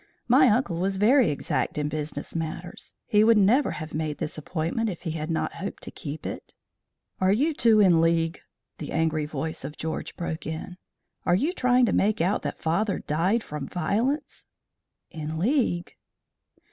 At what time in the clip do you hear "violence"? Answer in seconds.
13.67-14.47